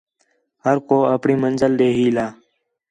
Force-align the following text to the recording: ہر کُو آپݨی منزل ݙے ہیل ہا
ہر 0.65 0.77
کُو 0.87 0.97
آپݨی 1.15 1.33
منزل 1.43 1.71
ݙے 1.79 1.87
ہیل 1.97 2.15
ہا 2.21 2.27